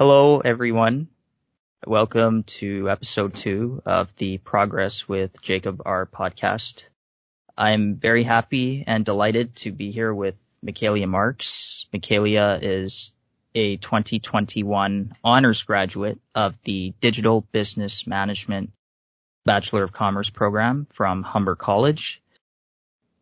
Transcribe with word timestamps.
Hello, 0.00 0.38
everyone. 0.38 1.08
Welcome 1.84 2.44
to 2.44 2.88
episode 2.88 3.34
two 3.34 3.82
of 3.84 4.14
the 4.14 4.38
Progress 4.38 5.08
with 5.08 5.42
Jacob 5.42 5.82
R 5.84 6.06
podcast. 6.06 6.88
I'm 7.56 7.96
very 7.96 8.22
happy 8.22 8.84
and 8.86 9.04
delighted 9.04 9.56
to 9.56 9.72
be 9.72 9.90
here 9.90 10.14
with 10.14 10.40
Michallia 10.64 11.08
Marks. 11.08 11.86
Michallia 11.92 12.60
is 12.62 13.10
a 13.56 13.76
2021 13.78 15.16
honors 15.24 15.64
graduate 15.64 16.20
of 16.32 16.56
the 16.62 16.94
Digital 17.00 17.40
Business 17.50 18.06
Management 18.06 18.70
Bachelor 19.46 19.82
of 19.82 19.92
Commerce 19.92 20.30
program 20.30 20.86
from 20.92 21.24
Humber 21.24 21.56
College. 21.56 22.22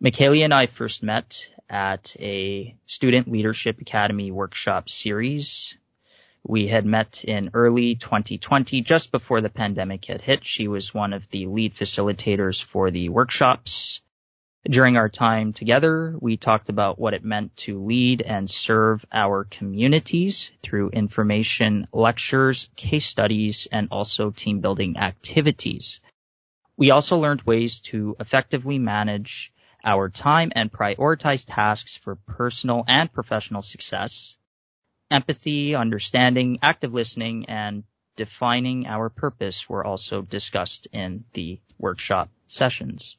Michallia 0.04 0.45
and 0.45 0.52
I 0.52 0.66
first 0.66 1.02
met 1.02 1.50
at 1.70 2.14
a 2.20 2.77
Student 2.84 3.32
Leadership 3.32 3.80
Academy 3.80 4.30
workshop 4.30 4.90
series 4.90 5.74
we 6.48 6.68
had 6.68 6.86
met 6.86 7.24
in 7.24 7.50
early 7.54 7.96
2020, 7.96 8.80
just 8.82 9.11
before 9.11 9.40
the 9.40 9.48
pandemic 9.48 10.04
had 10.04 10.21
hit. 10.21 10.44
She 10.44 10.68
was 10.68 10.94
one 10.94 11.12
of 11.12 11.29
the 11.30 11.46
lead 11.46 11.75
facilitators 11.75 12.62
for 12.62 12.90
the 12.90 13.08
workshops. 13.08 14.00
During 14.64 14.96
our 14.96 15.08
time 15.08 15.52
together, 15.52 16.16
we 16.21 16.36
talked 16.36 16.68
about 16.68 16.98
what 16.98 17.14
it 17.14 17.24
meant 17.24 17.57
to 17.58 17.85
lead 17.85 18.22
and 18.22 18.50
serve 18.50 19.04
our 19.12 19.44
communities 19.44 20.50
through 20.62 20.90
information 20.90 21.88
lectures, 21.93 22.71
case 22.76 23.07
studies, 23.07 23.66
and 23.71 23.88
also 23.90 24.30
team 24.30 24.60
building 24.60 24.96
activities. 24.96 26.00
We 26.76 26.90
also 26.90 27.18
learned 27.18 27.43
ways 27.43 27.80
to 27.90 28.16
effectively 28.21 28.79
manage 28.79 29.52
our 29.85 30.10
time 30.10 30.52
and 30.54 30.71
prioritize 30.71 31.44
tasks 31.46 31.96
for 31.96 32.16
personal 32.27 32.84
and 32.86 33.12
professional 33.12 33.62
success 33.62 34.36
empathy, 35.10 35.74
understanding, 35.74 36.58
active 36.62 36.92
listening, 36.92 37.46
and 37.46 37.84
defining 38.16 38.86
our 38.86 39.08
purpose 39.08 39.69
were 39.69 39.84
also 39.84 40.22
discussed 40.22 40.88
in 40.92 41.24
the 41.34 41.60
workshop 41.78 42.30
sessions. 42.46 43.18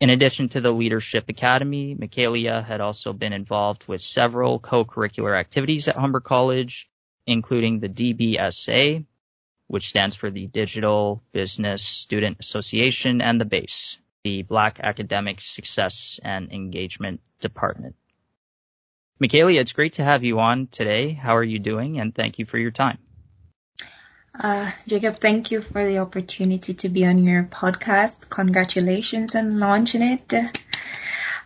In 0.00 0.10
addition 0.10 0.48
to 0.50 0.60
the 0.60 0.72
Leadership 0.72 1.28
Academy, 1.28 1.94
Michallia 1.94 2.64
had 2.64 2.80
also 2.80 3.12
been 3.12 3.32
involved 3.32 3.86
with 3.86 4.00
several 4.00 4.58
co-curricular 4.58 5.38
activities 5.38 5.88
at 5.88 5.96
Humber 5.96 6.20
College, 6.20 6.88
including 7.26 7.80
the 7.80 7.88
DBSA, 7.88 9.04
which 9.66 9.90
stands 9.90 10.16
for 10.16 10.30
the 10.30 10.46
Digital 10.46 11.22
Business 11.32 11.84
Student 11.84 12.38
Association, 12.40 13.20
and 13.20 13.40
the 13.40 13.44
BASE, 13.44 13.98
the 14.24 14.42
Black 14.42 14.80
Academic 14.82 15.40
Success 15.40 16.18
and 16.24 16.50
Engagement 16.50 17.20
Department. 17.40 17.94
Michallia, 19.20 19.60
it's 19.60 19.72
great 19.72 19.94
to 19.94 20.04
have 20.04 20.24
you 20.24 20.40
on 20.40 20.66
today. 20.68 21.12
How 21.12 21.36
are 21.36 21.44
you 21.44 21.58
doing? 21.58 22.00
And 22.00 22.14
thank 22.14 22.38
you 22.38 22.46
for 22.46 22.56
your 22.56 22.70
time. 22.70 22.98
Uh, 24.38 24.70
Jacob, 24.86 25.16
thank 25.16 25.50
you 25.50 25.60
for 25.60 25.84
the 25.84 25.98
opportunity 25.98 26.72
to 26.72 26.88
be 26.88 27.04
on 27.04 27.24
your 27.24 27.44
podcast. 27.44 28.30
Congratulations 28.30 29.34
on 29.34 29.58
launching 29.58 30.02
it. 30.02 30.32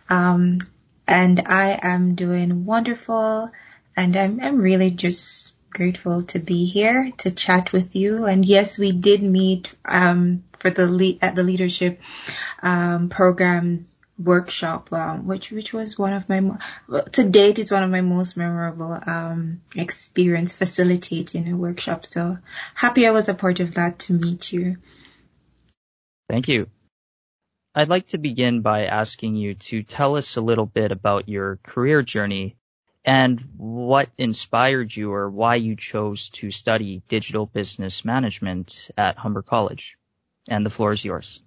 Um, 0.09 0.59
and 1.07 1.41
I 1.45 1.77
am 1.81 2.15
doing 2.15 2.63
wonderful 2.63 3.51
and 3.97 4.15
I'm, 4.15 4.39
I'm 4.41 4.61
really 4.61 4.91
just 4.91 5.53
grateful 5.69 6.21
to 6.23 6.39
be 6.39 6.65
here 6.65 7.11
to 7.17 7.31
chat 7.31 7.73
with 7.73 7.95
you. 7.95 8.25
And 8.25 8.45
yes, 8.45 8.79
we 8.79 8.93
did 8.93 9.21
meet, 9.21 9.73
um, 9.83 10.43
for 10.59 10.69
the 10.69 11.17
at 11.21 11.35
the 11.35 11.43
leadership, 11.43 12.01
um, 12.63 13.09
programs 13.09 13.97
workshop, 14.17 14.91
um, 14.93 15.27
which 15.27 15.51
which 15.51 15.73
was 15.73 15.97
one 15.97 16.13
of 16.13 16.29
my 16.29 16.41
to 17.11 17.29
date 17.29 17.59
it's 17.59 17.71
one 17.71 17.83
of 17.83 17.89
my 17.89 18.01
most 18.01 18.37
memorable 18.37 18.97
um, 19.05 19.61
experience 19.75 20.53
facilitating 20.53 21.51
a 21.51 21.57
workshop. 21.57 22.05
So 22.05 22.37
happy 22.73 23.07
I 23.07 23.11
was 23.11 23.29
a 23.29 23.33
part 23.33 23.59
of 23.59 23.75
that 23.75 23.99
to 23.99 24.13
meet 24.13 24.51
you. 24.51 24.77
Thank 26.29 26.47
you. 26.47 26.67
I'd 27.77 27.89
like 27.89 28.07
to 28.07 28.17
begin 28.17 28.61
by 28.61 28.85
asking 28.85 29.35
you 29.35 29.55
to 29.55 29.83
tell 29.83 30.15
us 30.15 30.37
a 30.37 30.41
little 30.41 30.65
bit 30.65 30.93
about 30.93 31.27
your 31.27 31.57
career 31.57 32.01
journey 32.01 32.55
and 33.03 33.39
what 33.57 34.09
inspired 34.17 34.95
you 34.95 35.11
or 35.11 35.29
why 35.29 35.55
you 35.55 35.75
chose 35.75 36.29
to 36.29 36.51
study 36.51 37.03
digital 37.09 37.45
business 37.45 38.05
management 38.05 38.89
at 38.97 39.17
Humber 39.17 39.41
College. 39.41 39.97
And 40.47 40.65
the 40.65 40.69
floor 40.69 40.93
is 40.93 41.03
yours. 41.03 41.41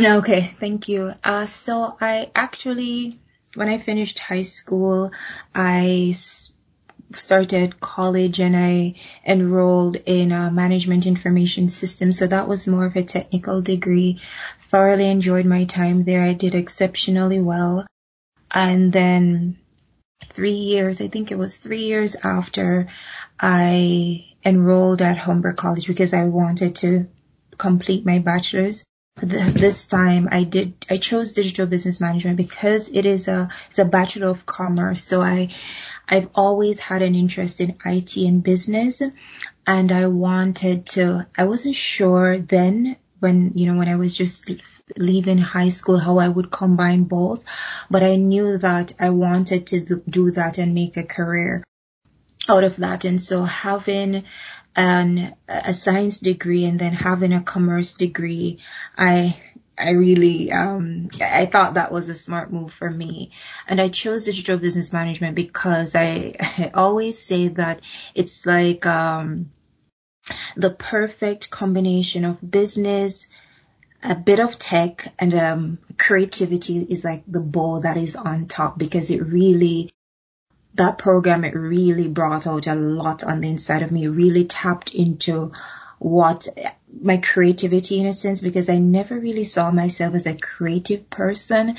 Okay, 0.00 0.42
thank 0.60 0.88
you. 0.88 1.12
Uh, 1.24 1.46
so 1.46 1.96
I 2.00 2.30
actually, 2.32 3.18
when 3.54 3.68
I 3.68 3.78
finished 3.78 4.20
high 4.20 4.42
school, 4.42 5.10
I 5.52 6.14
started 7.14 7.80
college 7.80 8.38
and 8.38 8.56
I 8.56 8.94
enrolled 9.26 9.96
in 9.96 10.30
a 10.30 10.52
management 10.52 11.06
information 11.06 11.68
system. 11.68 12.12
So 12.12 12.28
that 12.28 12.46
was 12.46 12.68
more 12.68 12.86
of 12.86 12.94
a 12.94 13.02
technical 13.02 13.60
degree. 13.60 14.20
Thoroughly 14.60 15.10
enjoyed 15.10 15.46
my 15.46 15.64
time 15.64 16.04
there. 16.04 16.22
I 16.22 16.34
did 16.34 16.54
exceptionally 16.54 17.40
well. 17.40 17.84
And 18.52 18.92
then 18.92 19.58
three 20.26 20.52
years, 20.52 21.00
I 21.00 21.08
think 21.08 21.32
it 21.32 21.38
was 21.38 21.58
three 21.58 21.84
years 21.84 22.14
after 22.22 22.88
I 23.40 24.26
enrolled 24.44 25.02
at 25.02 25.18
Humber 25.18 25.54
College 25.54 25.88
because 25.88 26.14
I 26.14 26.24
wanted 26.24 26.76
to 26.76 27.08
complete 27.56 28.06
my 28.06 28.20
bachelor's 28.20 28.84
this 29.22 29.86
time 29.86 30.28
I 30.30 30.44
did 30.44 30.86
I 30.90 30.98
chose 30.98 31.32
digital 31.32 31.66
business 31.66 32.00
management 32.00 32.36
because 32.36 32.88
it 32.88 33.06
is 33.06 33.28
a 33.28 33.48
it's 33.70 33.78
a 33.78 33.84
bachelor 33.84 34.28
of 34.28 34.46
commerce. 34.46 35.04
So 35.04 35.22
I 35.22 35.50
I've 36.08 36.28
always 36.34 36.80
had 36.80 37.02
an 37.02 37.14
interest 37.14 37.60
in 37.60 37.76
IT 37.84 38.16
and 38.16 38.42
business 38.42 39.02
and 39.66 39.92
I 39.92 40.06
wanted 40.06 40.86
to 40.88 41.26
I 41.36 41.44
wasn't 41.44 41.76
sure 41.76 42.38
then 42.38 42.96
when 43.20 43.52
you 43.54 43.70
know 43.70 43.78
when 43.78 43.88
I 43.88 43.96
was 43.96 44.16
just 44.16 44.50
leaving 44.96 45.38
high 45.38 45.68
school 45.68 45.98
how 45.98 46.18
I 46.18 46.28
would 46.28 46.50
combine 46.50 47.04
both 47.04 47.42
but 47.90 48.02
I 48.02 48.16
knew 48.16 48.58
that 48.58 48.94
I 48.98 49.10
wanted 49.10 49.66
to 49.68 50.02
do 50.08 50.30
that 50.30 50.58
and 50.58 50.74
make 50.74 50.96
a 50.96 51.04
career 51.04 51.62
out 52.48 52.64
of 52.64 52.76
that. 52.76 53.04
And 53.04 53.20
so 53.20 53.44
having 53.44 54.24
an 54.76 55.34
a 55.48 55.74
science 55.74 56.20
degree 56.20 56.64
and 56.64 56.78
then 56.78 56.92
having 56.92 57.32
a 57.32 57.42
commerce 57.42 57.94
degree, 57.94 58.58
I 58.96 59.36
I 59.78 59.90
really 59.90 60.50
um 60.52 61.08
I 61.20 61.46
thought 61.46 61.74
that 61.74 61.92
was 61.92 62.08
a 62.08 62.14
smart 62.14 62.52
move 62.52 62.72
for 62.72 62.90
me. 62.90 63.30
And 63.66 63.80
I 63.80 63.88
chose 63.88 64.24
digital 64.24 64.58
business 64.58 64.92
management 64.92 65.34
because 65.36 65.94
I, 65.94 66.34
I 66.40 66.70
always 66.74 67.20
say 67.20 67.48
that 67.48 67.80
it's 68.14 68.46
like 68.46 68.86
um 68.86 69.50
the 70.56 70.70
perfect 70.70 71.50
combination 71.50 72.24
of 72.24 72.50
business, 72.50 73.26
a 74.02 74.14
bit 74.14 74.40
of 74.40 74.58
tech 74.58 75.12
and 75.18 75.34
um 75.34 75.78
creativity 75.98 76.78
is 76.80 77.04
like 77.04 77.24
the 77.26 77.40
ball 77.40 77.80
that 77.80 77.96
is 77.96 78.16
on 78.16 78.46
top 78.46 78.78
because 78.78 79.10
it 79.10 79.24
really 79.24 79.90
that 80.78 80.98
program, 80.98 81.44
it 81.44 81.54
really 81.54 82.08
brought 82.08 82.46
out 82.46 82.66
a 82.66 82.74
lot 82.74 83.22
on 83.22 83.40
the 83.40 83.50
inside 83.50 83.82
of 83.82 83.92
me. 83.92 84.04
It 84.04 84.10
really 84.10 84.44
tapped 84.44 84.94
into 84.94 85.52
what 85.98 86.48
my 87.00 87.18
creativity 87.18 88.00
in 88.00 88.06
a 88.06 88.12
sense 88.12 88.40
because 88.40 88.68
I 88.68 88.78
never 88.78 89.18
really 89.18 89.44
saw 89.44 89.70
myself 89.70 90.14
as 90.14 90.26
a 90.26 90.34
creative 90.34 91.10
person. 91.10 91.76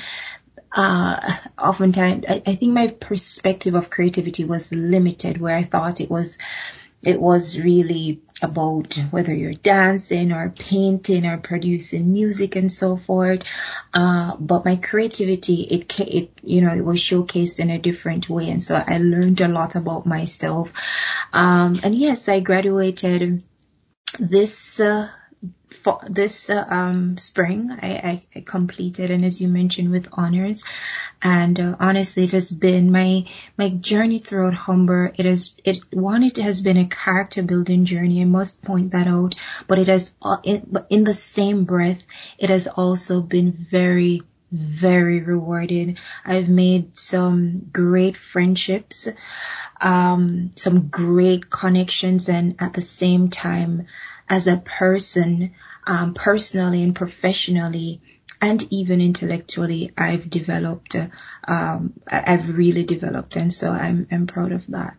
Uh, 0.72 1.36
oftentimes 1.58 2.24
I, 2.28 2.42
I 2.46 2.54
think 2.54 2.72
my 2.72 2.88
perspective 2.88 3.74
of 3.74 3.90
creativity 3.90 4.44
was 4.44 4.72
limited 4.72 5.40
where 5.40 5.56
I 5.56 5.64
thought 5.64 6.00
it 6.00 6.10
was 6.10 6.38
it 7.02 7.20
was 7.20 7.58
really 7.58 8.22
about 8.42 8.94
whether 9.10 9.34
you're 9.34 9.54
dancing 9.54 10.32
or 10.32 10.50
painting 10.50 11.26
or 11.26 11.38
producing 11.38 12.12
music 12.12 12.56
and 12.56 12.72
so 12.72 12.96
forth. 12.96 13.42
Uh, 13.92 14.36
but 14.36 14.64
my 14.64 14.76
creativity, 14.76 15.62
it, 15.62 16.00
it, 16.00 16.30
you 16.42 16.62
know, 16.62 16.74
it 16.74 16.84
was 16.84 16.98
showcased 16.98 17.58
in 17.58 17.70
a 17.70 17.78
different 17.78 18.28
way. 18.28 18.50
And 18.50 18.62
so 18.62 18.82
I 18.86 18.98
learned 18.98 19.40
a 19.40 19.48
lot 19.48 19.76
about 19.76 20.06
myself. 20.06 20.72
Um, 21.32 21.80
and 21.82 21.94
yes, 21.94 22.28
I 22.28 22.40
graduated 22.40 23.44
this, 24.18 24.80
uh, 24.80 25.08
for 25.82 26.00
this 26.08 26.50
uh, 26.50 26.64
um, 26.68 27.16
spring 27.18 27.70
I, 27.70 27.88
I, 27.88 28.26
I, 28.36 28.40
completed 28.40 29.10
and 29.10 29.24
as 29.24 29.40
you 29.40 29.48
mentioned 29.48 29.90
with 29.90 30.08
honors. 30.12 30.62
And 31.22 31.58
uh, 31.58 31.76
honestly 31.80 32.24
it 32.24 32.32
has 32.32 32.50
been 32.50 32.90
my 32.92 33.26
my 33.56 33.70
journey 33.70 34.18
throughout 34.18 34.54
Humber. 34.54 35.12
It 35.16 35.26
has 35.26 35.54
it 35.64 35.78
one 35.92 36.22
it 36.22 36.36
has 36.36 36.60
been 36.60 36.76
a 36.76 36.88
character 36.88 37.42
building 37.42 37.84
journey 37.84 38.20
I 38.22 38.24
must 38.24 38.62
point 38.62 38.92
that 38.92 39.06
out 39.06 39.34
but 39.66 39.78
it 39.78 39.88
has 39.88 40.14
uh, 40.22 40.38
in, 40.42 40.76
in 40.90 41.04
the 41.04 41.14
same 41.14 41.64
breath 41.64 42.02
it 42.38 42.50
has 42.50 42.66
also 42.66 43.20
been 43.20 43.52
very 43.52 44.22
very 44.52 45.20
rewarding. 45.20 45.96
I've 46.24 46.48
made 46.48 46.96
some 46.96 47.68
great 47.72 48.16
friendships 48.16 49.06
um, 49.80 50.50
some 50.56 50.88
great 50.88 51.48
connections 51.48 52.28
and 52.28 52.56
at 52.58 52.74
the 52.74 52.82
same 52.82 53.30
time 53.30 53.86
as 54.28 54.46
a 54.46 54.58
person, 54.58 55.52
um, 55.86 56.14
personally 56.14 56.82
and 56.82 56.94
professionally, 56.94 58.00
and 58.40 58.62
even 58.72 59.00
intellectually, 59.00 59.92
I've 59.96 60.30
developed, 60.30 60.96
um, 61.46 61.94
I've 62.06 62.48
really 62.48 62.84
developed, 62.84 63.36
and 63.36 63.52
so 63.52 63.70
I'm, 63.70 64.06
I'm 64.10 64.26
proud 64.26 64.52
of 64.52 64.66
that. 64.68 64.96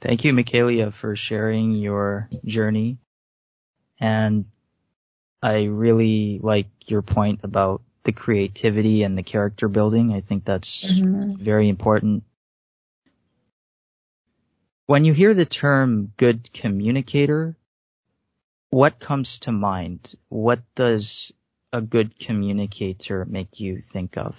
Thank 0.00 0.24
you, 0.24 0.32
Michallia, 0.34 0.92
for 0.92 1.16
sharing 1.16 1.72
your 1.72 2.28
journey. 2.44 2.98
And 3.98 4.44
I 5.42 5.64
really 5.64 6.40
like 6.42 6.68
your 6.86 7.00
point 7.00 7.40
about 7.42 7.80
the 8.02 8.12
creativity 8.12 9.02
and 9.02 9.16
the 9.16 9.22
character 9.22 9.66
building. 9.66 10.12
I 10.12 10.20
think 10.20 10.44
that's 10.44 10.84
mm-hmm. 10.84 11.42
very 11.42 11.70
important. 11.70 12.24
When 14.86 15.06
you 15.06 15.14
hear 15.14 15.32
the 15.32 15.46
term 15.46 16.12
good 16.18 16.52
communicator, 16.52 17.56
what 18.74 18.98
comes 18.98 19.38
to 19.38 19.52
mind? 19.52 20.16
What 20.30 20.60
does 20.74 21.30
a 21.72 21.80
good 21.80 22.18
communicator 22.18 23.24
make 23.24 23.60
you 23.60 23.80
think 23.80 24.16
of? 24.16 24.34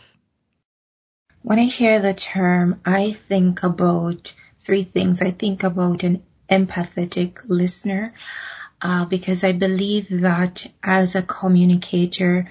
When 1.41 1.57
I 1.57 1.63
hear 1.63 2.01
the 2.01 2.13
term, 2.13 2.81
I 2.85 3.13
think 3.13 3.63
about 3.63 4.33
three 4.59 4.83
things. 4.83 5.21
I 5.21 5.31
think 5.31 5.63
about 5.63 6.03
an 6.03 6.21
empathetic 6.49 7.37
listener 7.47 8.13
uh, 8.81 9.05
because 9.05 9.45
I 9.45 9.53
believe 9.53 10.09
that 10.09 10.67
as 10.83 11.15
a 11.15 11.21
communicator, 11.21 12.49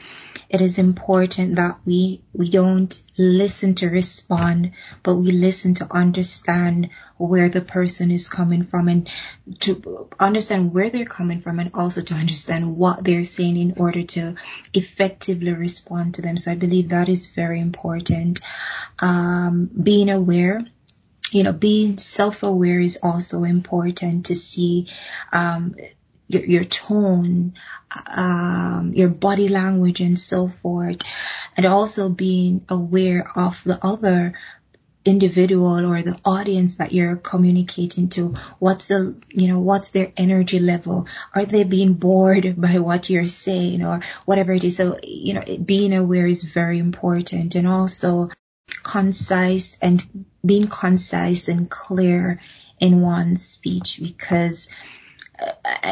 it 0.55 0.61
is 0.61 0.79
important 0.79 1.57
that 1.57 1.81
we 1.85 2.23
we 2.33 2.49
don't 2.49 3.03
listen 3.19 3.75
to 3.75 3.89
respond, 3.89 4.71
but 5.03 5.17
we 5.17 5.33
listen 5.33 5.75
to 5.75 5.93
understand 5.93 6.91
where 7.17 7.49
the 7.49 7.61
person 7.61 8.13
is 8.13 8.29
coming 8.29 8.63
from 8.63 8.87
and 8.87 9.11
to 9.59 10.09
understand 10.21 10.73
where 10.73 10.91
they're 10.91 11.07
coming 11.07 11.41
from 11.41 11.59
and 11.59 11.73
also 11.75 12.03
to 12.03 12.15
understand 12.15 12.77
what 12.77 13.03
they're 13.03 13.25
saying 13.25 13.57
in 13.57 13.75
order 13.79 14.05
to 14.05 14.37
effectively 14.73 15.53
respond 15.53 16.15
to 16.15 16.23
them. 16.23 16.37
So 16.37 16.53
I 16.53 16.55
believe 16.55 16.91
that 16.91 17.09
is 17.09 17.27
very 17.27 17.61
important. 17.61 18.41
Um, 19.01 19.69
being 19.83 20.09
aware 20.09 20.65
you 21.33 21.43
know, 21.43 21.53
being 21.53 21.97
self-aware 21.97 22.79
is 22.79 23.01
also 23.03 23.43
important 23.43 24.27
to 24.27 24.37
see 24.37 24.87
um, 25.33 25.75
your, 26.29 26.45
your 26.45 26.65
tone, 26.65 27.55
um, 28.07 28.93
your 28.95 29.09
body 29.09 29.49
language 29.49 30.01
and 30.01 30.19
so 30.19 30.49
forth. 30.49 31.03
And 31.57 31.67
also 31.67 32.09
being 32.09 32.65
aware 32.69 33.31
of 33.37 33.63
the 33.65 33.79
other 33.85 34.35
individual 35.05 35.85
or 35.85 36.03
the 36.03 36.19
audience 36.25 36.77
that 36.77 36.93
you're 36.93 37.17
communicating 37.17 38.09
to 38.09 38.35
what's 38.59 38.89
the 38.89 39.15
you 39.29 39.49
know 39.49 39.61
what's 39.61 39.91
their 39.91 40.11
energy 40.17 40.59
level 40.59 41.07
are 41.35 41.45
they 41.45 41.63
being 41.63 41.93
bored 41.93 42.55
by 42.61 42.79
what 42.79 43.11
you're 43.11 43.27
saying 43.27 43.85
or 43.85 44.01
whatever 44.25 44.53
it 44.53 44.65
is 44.65 44.79
so 44.79 44.99
you 45.03 45.35
know 45.35 45.43
being 45.63 45.93
aware 45.93 46.27
is 46.27 46.43
very 46.43 46.79
important 46.79 47.55
and 47.55 47.69
also 47.69 48.31
concise 48.83 49.77
and 49.83 50.27
being 50.45 50.69
concise 50.69 51.49
and 51.49 51.71
clear 51.71 52.41
in 52.81 53.03
one's 53.03 53.45
speech 53.45 54.01
because 54.03 54.69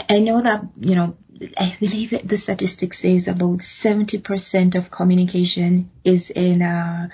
I 0.08 0.20
know 0.20 0.40
that, 0.40 0.64
you 0.80 0.94
know, 0.94 1.16
I 1.58 1.76
believe 1.80 2.14
the 2.26 2.36
statistic 2.36 2.94
says 2.94 3.26
about 3.26 3.58
70% 3.58 4.74
of 4.76 4.90
communication 4.90 5.90
is 6.04 6.30
in, 6.30 6.62
uh, 6.62 7.08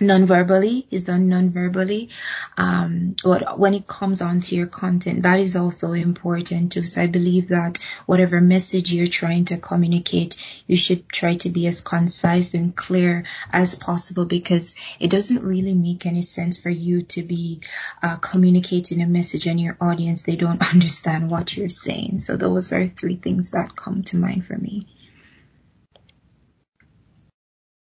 non-verbally 0.00 0.86
is 0.90 1.04
done 1.04 1.28
non-verbally. 1.28 2.10
Um, 2.56 3.14
but 3.22 3.58
when 3.58 3.74
it 3.74 3.86
comes 3.86 4.20
onto 4.20 4.56
your 4.56 4.66
content 4.66 5.22
that 5.22 5.40
is 5.40 5.56
also 5.56 5.92
important 5.92 6.72
too. 6.72 6.84
So 6.84 7.02
i 7.02 7.06
believe 7.06 7.48
that 7.48 7.78
whatever 8.06 8.40
message 8.40 8.92
you're 8.92 9.06
trying 9.06 9.46
to 9.46 9.58
communicate 9.58 10.36
you 10.66 10.76
should 10.76 11.08
try 11.08 11.36
to 11.36 11.50
be 11.50 11.66
as 11.66 11.80
concise 11.80 12.54
and 12.54 12.74
clear 12.74 13.24
as 13.52 13.74
possible 13.74 14.24
because 14.24 14.74
it 14.98 15.10
doesn't 15.10 15.44
really 15.44 15.74
make 15.74 16.06
any 16.06 16.22
sense 16.22 16.58
for 16.58 16.70
you 16.70 17.02
to 17.02 17.22
be 17.22 17.60
uh, 18.02 18.16
communicating 18.16 19.02
a 19.02 19.06
message 19.06 19.46
and 19.46 19.60
your 19.60 19.76
audience 19.80 20.22
they 20.22 20.36
don't 20.36 20.72
understand 20.74 21.30
what 21.30 21.56
you're 21.56 21.68
saying. 21.68 22.18
So 22.18 22.36
those 22.36 22.72
are 22.72 22.88
three 22.88 23.16
things 23.16 23.52
that 23.52 23.76
come 23.76 24.02
to 24.04 24.16
mind 24.16 24.46
for 24.46 24.56
me 24.56 24.86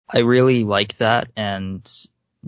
I 0.09 0.21
really 0.21 0.65
like 0.65 0.97
that 0.99 1.31
and 1.37 1.89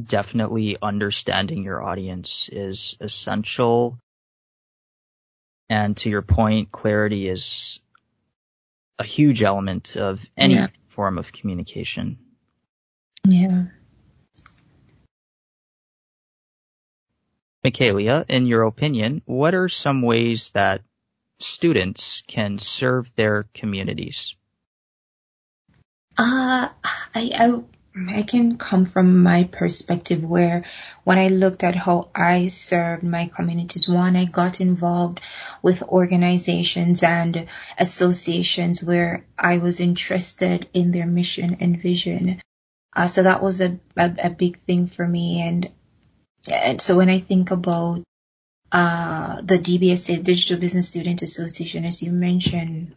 definitely 0.01 0.77
understanding 0.81 1.63
your 1.63 1.83
audience 1.83 2.49
is 2.51 2.97
essential. 3.01 3.99
And 5.69 5.97
to 5.99 6.11
your 6.11 6.23
point, 6.23 6.73
clarity 6.73 7.29
is 7.29 7.81
a 8.99 9.05
huge 9.05 9.43
element 9.43 9.97
of 9.97 10.25
any 10.37 10.55
yeah. 10.55 10.69
form 10.89 11.19
of 11.19 11.33
communication. 11.33 12.19
Yeah. 13.25 13.67
Michallia, 17.65 18.25
in 18.29 18.47
your 18.47 18.63
opinion, 18.63 19.21
what 19.27 19.55
are 19.55 19.69
some 19.69 20.01
ways 20.01 20.51
that 20.51 20.81
students 21.39 22.23
can 22.27 22.59
serve 22.59 23.11
their 23.17 23.45
communities? 23.53 24.35
Uh, 26.21 26.69
I, 27.15 27.31
I, 27.35 27.63
I 28.11 28.23
can 28.25 28.59
come 28.59 28.85
from 28.85 29.23
my 29.23 29.45
perspective 29.45 30.23
where 30.23 30.67
when 31.03 31.17
I 31.17 31.29
looked 31.29 31.65
at 31.65 31.75
how 31.75 32.11
I 32.15 32.49
served 32.49 33.03
my 33.03 33.31
communities, 33.35 33.89
one, 33.89 34.17
I 34.17 34.27
got 34.27 34.61
involved 34.61 35.23
with 35.63 35.83
organizations 35.83 37.03
and 37.03 37.47
associations 37.79 38.85
where 38.85 39.25
I 39.39 39.57
was 39.57 39.81
interested 39.81 40.69
in 40.75 40.93
their 40.93 41.07
mission 41.07 41.57
and 41.61 41.81
vision. 41.81 42.43
Uh, 42.95 43.07
so 43.07 43.23
that 43.23 43.43
was 43.43 43.63
a, 43.63 43.81
a, 43.97 44.15
a, 44.25 44.31
big 44.31 44.59
thing 44.67 44.89
for 44.89 45.09
me. 45.09 45.41
And, 45.41 45.71
and 46.53 46.83
so 46.83 46.99
when 46.99 47.09
I 47.09 47.19
think 47.19 47.51
about, 47.51 48.03
uh, 48.73 49.41
the 49.41 49.59
DBSA 49.59 50.23
Digital 50.23 50.59
Business 50.59 50.91
Student 50.91 51.23
Association, 51.23 51.87
as 51.87 52.03
you 52.03 52.13
mentioned, 52.13 52.95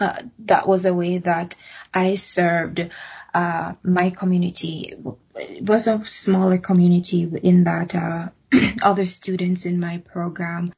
uh, 0.00 0.22
that 0.40 0.66
was 0.66 0.84
a 0.84 0.94
way 0.94 1.18
that 1.18 1.56
I 1.96 2.16
served 2.16 2.90
uh, 3.32 3.72
my 3.82 4.10
community. 4.10 4.92
It 5.34 5.64
was 5.64 5.86
a 5.86 5.98
smaller 6.00 6.58
community 6.58 7.22
in 7.22 7.64
that 7.64 7.94
uh, 7.94 8.28
other 8.82 9.06
students 9.06 9.64
in 9.64 9.80
my 9.80 9.98
program, 9.98 10.72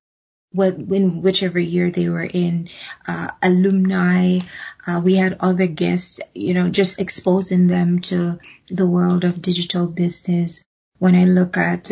when 0.52 1.20
whichever 1.20 1.58
year 1.58 1.90
they 1.90 2.08
were 2.08 2.30
in, 2.44 2.68
uh, 3.06 3.30
alumni, 3.42 4.38
uh, 4.86 5.00
we 5.04 5.16
had 5.16 5.38
other 5.40 5.66
guests, 5.66 6.20
you 6.34 6.54
know, 6.54 6.68
just 6.68 7.00
exposing 7.00 7.66
them 7.66 7.98
to 8.00 8.38
the 8.68 8.86
world 8.86 9.24
of 9.24 9.42
digital 9.42 9.88
business. 9.88 10.62
When 10.98 11.16
I 11.16 11.24
look 11.24 11.56
at 11.56 11.90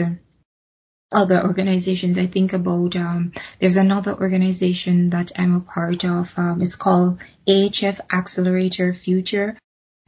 other 1.17 1.43
organizations. 1.43 2.19
I 2.19 2.27
think 2.27 2.53
about 2.53 2.95
um, 2.95 3.33
there's 3.59 3.79
another 3.79 4.15
organization 4.15 5.11
that 5.11 5.33
I'm 5.37 5.57
a 5.57 5.61
part 5.61 6.05
of. 6.05 6.39
Um, 6.39 6.61
it's 6.61 6.77
called 6.77 7.19
AHF 7.49 8.01
Accelerate 8.13 8.77
Her 8.77 8.93
Future, 8.93 9.57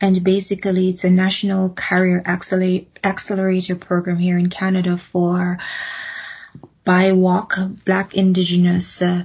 and 0.00 0.23
basically 0.23 0.91
it's 0.91 1.05
a 1.05 1.11
national 1.11 1.71
career 1.71 2.23
accelerator 2.27 3.75
program 3.77 4.19
here 4.19 4.37
in 4.37 4.50
Canada 4.50 4.99
for 4.99 5.59
BIWOC, 6.85 7.85
Black 7.85 8.15
Indigenous 8.15 9.00
uh, 9.00 9.25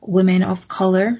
women 0.00 0.44
of 0.44 0.68
color 0.68 1.18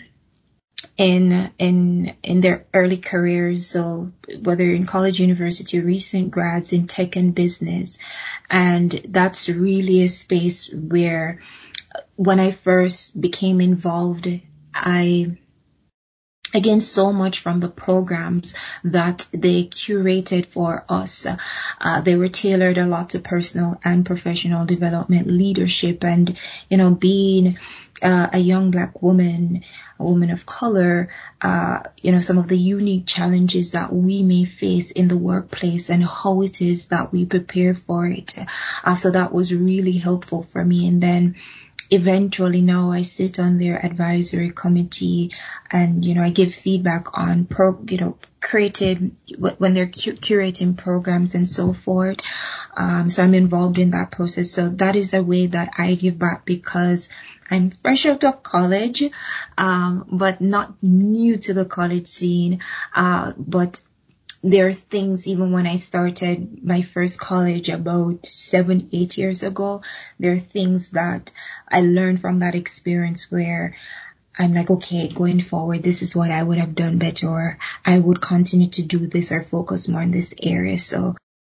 in 0.98 1.50
in 1.58 2.14
in 2.22 2.40
their 2.42 2.66
early 2.74 2.98
careers. 2.98 3.66
So 3.66 4.12
whether 4.42 4.64
in 4.64 4.84
college 4.84 5.20
university 5.20 5.80
recent 5.80 6.30
grads 6.30 6.72
in 6.72 6.86
tech 6.86 7.16
and 7.16 7.34
business. 7.34 7.98
And 8.50 8.90
that's 9.08 9.48
really 9.48 10.02
a 10.02 10.08
space 10.08 10.70
where 10.74 11.40
when 12.16 12.40
i 12.40 12.50
first 12.50 13.18
became 13.18 13.60
involved 13.60 14.28
i 14.74 15.36
again 16.58 16.80
so 16.80 17.12
much 17.12 17.38
from 17.38 17.58
the 17.58 17.68
programs 17.68 18.54
that 18.84 19.26
they 19.32 19.64
curated 19.64 20.46
for 20.46 20.84
us. 20.88 21.26
Uh, 21.80 22.00
they 22.00 22.16
were 22.16 22.28
tailored 22.28 22.78
a 22.78 22.86
lot 22.86 23.10
to 23.10 23.20
personal 23.20 23.80
and 23.84 24.04
professional 24.04 24.66
development 24.66 25.28
leadership 25.28 26.04
and 26.04 26.36
you 26.68 26.76
know 26.76 26.94
being 26.94 27.56
uh, 28.02 28.28
a 28.32 28.38
young 28.38 28.70
black 28.70 29.02
woman 29.02 29.64
a 29.98 30.04
woman 30.04 30.30
of 30.30 30.46
color 30.46 31.08
uh, 31.40 31.80
you 32.00 32.12
know 32.12 32.20
some 32.20 32.38
of 32.38 32.48
the 32.48 32.58
unique 32.58 33.06
challenges 33.06 33.72
that 33.72 33.92
we 33.92 34.22
may 34.22 34.44
face 34.44 34.90
in 34.90 35.08
the 35.08 35.16
workplace 35.16 35.90
and 35.90 36.04
how 36.04 36.42
it 36.42 36.60
is 36.60 36.86
that 36.88 37.12
we 37.12 37.24
prepare 37.24 37.74
for 37.74 38.06
it. 38.06 38.34
Uh, 38.84 38.94
so 38.94 39.10
that 39.10 39.32
was 39.32 39.54
really 39.54 39.92
helpful 39.92 40.42
for 40.42 40.64
me. 40.64 40.86
And 40.88 41.02
then 41.02 41.36
eventually 41.90 42.60
now 42.60 42.90
I 42.90 43.02
sit 43.02 43.38
on 43.38 43.58
their 43.58 43.84
advisory 43.84 44.50
committee 44.50 45.32
and, 45.70 46.04
you 46.04 46.14
know, 46.14 46.22
I 46.22 46.30
give 46.30 46.54
feedback 46.54 47.18
on 47.18 47.46
pro, 47.46 47.78
you 47.88 47.98
know, 47.98 48.18
created 48.40 49.14
when 49.38 49.74
they're 49.74 49.86
curating 49.86 50.76
programs 50.76 51.34
and 51.34 51.48
so 51.48 51.72
forth. 51.72 52.20
Um, 52.76 53.10
so 53.10 53.22
I'm 53.22 53.34
involved 53.34 53.78
in 53.78 53.90
that 53.90 54.10
process. 54.10 54.50
So 54.50 54.68
that 54.70 54.96
is 54.96 55.14
a 55.14 55.22
way 55.22 55.46
that 55.46 55.74
I 55.78 55.94
give 55.94 56.18
back 56.18 56.44
because 56.44 57.08
I'm 57.50 57.70
fresh 57.70 58.06
out 58.06 58.24
of 58.24 58.42
college, 58.42 59.04
um, 59.56 60.06
but 60.10 60.40
not 60.40 60.82
new 60.82 61.38
to 61.38 61.54
the 61.54 61.64
college 61.64 62.06
scene. 62.06 62.60
Uh, 62.94 63.32
but 63.36 63.80
there 64.42 64.68
are 64.68 64.72
things 64.72 65.26
even 65.26 65.52
when 65.52 65.66
I 65.66 65.76
started 65.76 66.64
my 66.64 66.82
first 66.82 67.18
college 67.18 67.68
about 67.68 68.26
seven, 68.26 68.88
eight 68.92 69.18
years 69.18 69.42
ago, 69.42 69.82
there 70.18 70.32
are 70.32 70.38
things 70.38 70.92
that 70.92 71.32
I 71.68 71.80
learned 71.80 72.20
from 72.20 72.40
that 72.40 72.54
experience 72.54 73.30
where 73.30 73.76
I'm 74.38 74.54
like, 74.54 74.70
okay, 74.70 75.08
going 75.08 75.40
forward, 75.40 75.82
this 75.82 76.02
is 76.02 76.14
what 76.14 76.30
I 76.30 76.42
would 76.42 76.58
have 76.58 76.76
done 76.76 76.98
better 76.98 77.28
or 77.28 77.58
I 77.84 77.98
would 77.98 78.20
continue 78.20 78.68
to 78.70 78.82
do 78.82 79.06
this 79.08 79.32
or 79.32 79.42
focus 79.42 79.88
more 79.88 80.02
in 80.02 80.12
this 80.12 80.34
area. 80.40 80.78
So 80.78 81.16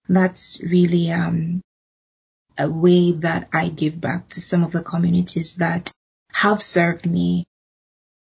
that's 0.09 0.59
really, 0.63 1.11
um, 1.11 1.61
a 2.57 2.69
way 2.69 3.11
that 3.13 3.49
I 3.53 3.69
give 3.69 4.01
back 4.01 4.29
to 4.29 4.41
some 4.41 4.63
of 4.63 4.71
the 4.71 4.83
communities 4.83 5.57
that 5.57 5.91
have 6.31 6.61
served 6.61 7.05
me 7.05 7.45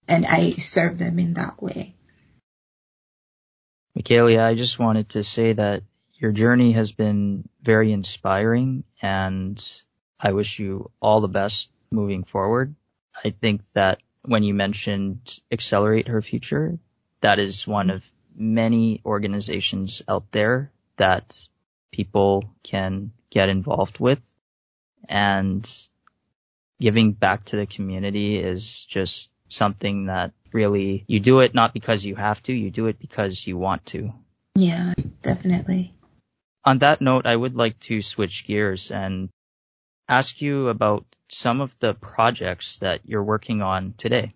and 0.08 0.26
I 0.26 0.52
serve 0.52 0.98
them 0.98 1.18
in 1.18 1.34
that 1.34 1.62
way. 1.62 1.94
Michallia, 4.00 4.42
I 4.42 4.54
just 4.54 4.78
wanted 4.78 5.10
to 5.10 5.22
say 5.22 5.52
that 5.52 5.82
your 6.14 6.32
journey 6.32 6.72
has 6.72 6.90
been 6.90 7.46
very 7.62 7.92
inspiring 7.92 8.84
and 9.02 9.62
I 10.18 10.32
wish 10.32 10.58
you 10.58 10.90
all 11.02 11.20
the 11.20 11.28
best 11.28 11.70
moving 11.90 12.24
forward. 12.24 12.74
I 13.22 13.30
think 13.30 13.60
that 13.74 14.00
when 14.22 14.42
you 14.42 14.54
mentioned 14.54 15.38
Accelerate 15.52 16.08
Her 16.08 16.22
Future, 16.22 16.78
that 17.20 17.38
is 17.38 17.66
one 17.66 17.90
of 17.90 18.02
many 18.34 19.02
organizations 19.04 20.00
out 20.08 20.30
there 20.30 20.72
that 20.96 21.38
people 21.92 22.54
can 22.62 23.12
get 23.28 23.50
involved 23.50 23.98
with 23.98 24.20
and 25.10 25.70
giving 26.80 27.12
back 27.12 27.44
to 27.46 27.56
the 27.56 27.66
community 27.66 28.38
is 28.38 28.82
just 28.86 29.30
something 29.50 30.06
that 30.06 30.32
really 30.52 31.04
you 31.06 31.20
do 31.20 31.40
it 31.40 31.54
not 31.54 31.74
because 31.74 32.04
you 32.04 32.16
have 32.16 32.42
to, 32.44 32.52
you 32.52 32.70
do 32.70 32.86
it 32.86 32.98
because 32.98 33.46
you 33.46 33.56
want 33.56 33.84
to. 33.86 34.12
Yeah, 34.54 34.94
definitely. 35.22 35.94
On 36.64 36.78
that 36.78 37.00
note, 37.00 37.26
I 37.26 37.34
would 37.34 37.56
like 37.56 37.78
to 37.80 38.02
switch 38.02 38.46
gears 38.46 38.90
and 38.90 39.30
ask 40.08 40.40
you 40.42 40.68
about 40.68 41.06
some 41.28 41.60
of 41.60 41.78
the 41.78 41.94
projects 41.94 42.78
that 42.78 43.00
you're 43.04 43.22
working 43.22 43.62
on 43.62 43.94
today. 43.96 44.34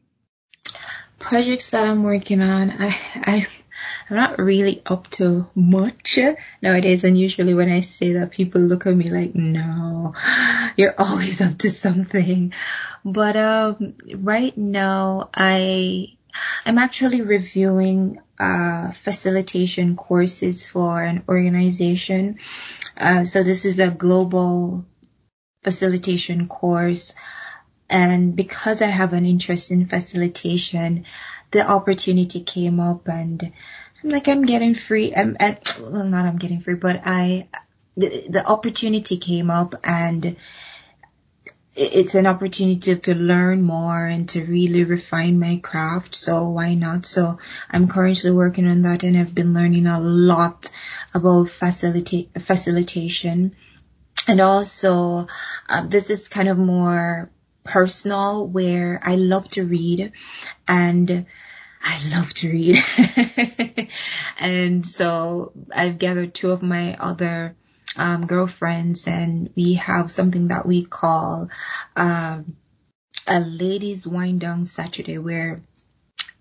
Projects 1.18 1.70
that 1.70 1.86
I'm 1.86 2.04
working 2.04 2.40
on, 2.40 2.70
I, 2.70 2.96
I 3.14 3.46
I'm 4.08 4.16
not 4.16 4.38
really 4.38 4.82
up 4.84 5.08
to 5.12 5.48
much 5.54 6.18
nowadays. 6.60 7.04
And 7.04 7.18
usually 7.18 7.54
when 7.54 7.70
I 7.70 7.80
say 7.80 8.14
that, 8.14 8.32
people 8.32 8.60
look 8.60 8.86
at 8.86 8.94
me 8.94 9.08
like, 9.10 9.34
no, 9.34 10.14
you're 10.76 10.94
always 10.98 11.40
up 11.40 11.58
to 11.58 11.70
something. 11.70 12.52
But, 13.04 13.36
um, 13.36 13.94
right 14.16 14.56
now 14.56 15.30
I, 15.32 16.16
I'm 16.66 16.78
actually 16.78 17.22
reviewing, 17.22 18.20
uh, 18.38 18.90
facilitation 18.92 19.96
courses 19.96 20.66
for 20.66 21.02
an 21.02 21.24
organization. 21.28 22.38
Uh, 22.96 23.24
so 23.24 23.42
this 23.42 23.64
is 23.64 23.78
a 23.78 23.90
global 23.90 24.84
facilitation 25.62 26.46
course. 26.46 27.14
And 27.88 28.34
because 28.34 28.82
I 28.82 28.86
have 28.86 29.12
an 29.12 29.24
interest 29.24 29.70
in 29.70 29.86
facilitation, 29.86 31.06
the 31.50 31.66
opportunity 31.66 32.40
came 32.42 32.80
up 32.80 33.08
and 33.08 33.52
like, 34.04 34.28
I'm 34.28 34.44
getting 34.44 34.74
free. 34.74 35.14
I'm 35.14 35.36
at, 35.40 35.78
well, 35.80 36.04
not 36.04 36.26
I'm 36.26 36.38
getting 36.38 36.60
free, 36.60 36.74
but 36.74 37.02
I, 37.04 37.48
the, 37.96 38.26
the 38.28 38.46
opportunity 38.46 39.16
came 39.16 39.50
up 39.50 39.74
and 39.82 40.36
it's 41.76 42.14
an 42.14 42.26
opportunity 42.26 42.78
to, 42.78 42.96
to 42.96 43.14
learn 43.14 43.62
more 43.62 44.06
and 44.06 44.28
to 44.28 44.44
really 44.44 44.84
refine 44.84 45.40
my 45.40 45.60
craft. 45.62 46.14
So 46.14 46.50
why 46.50 46.74
not? 46.74 47.04
So 47.04 47.38
I'm 47.68 47.88
currently 47.88 48.30
working 48.30 48.68
on 48.68 48.82
that 48.82 49.02
and 49.02 49.16
I've 49.16 49.34
been 49.34 49.54
learning 49.54 49.86
a 49.86 49.98
lot 49.98 50.70
about 51.12 51.48
facilita- 51.48 52.40
facilitation. 52.40 53.56
And 54.28 54.40
also, 54.40 55.26
um, 55.68 55.88
this 55.88 56.10
is 56.10 56.28
kind 56.28 56.48
of 56.48 56.58
more 56.58 57.30
personal 57.64 58.46
where 58.46 59.00
I 59.02 59.16
love 59.16 59.48
to 59.50 59.64
read 59.64 60.12
and 60.68 61.26
I 61.84 62.00
love 62.08 62.32
to 62.34 62.50
read. 62.50 62.78
and 64.38 64.86
so 64.86 65.52
I've 65.72 65.98
gathered 65.98 66.34
two 66.34 66.50
of 66.50 66.62
my 66.62 66.96
other 66.96 67.56
um, 67.96 68.26
girlfriends 68.26 69.06
and 69.06 69.50
we 69.54 69.74
have 69.74 70.10
something 70.10 70.48
that 70.48 70.66
we 70.66 70.84
call 70.84 71.50
um, 71.94 72.56
a 73.26 73.38
ladies 73.40 74.06
wind 74.06 74.40
down 74.40 74.64
Saturday 74.64 75.18
where 75.18 75.62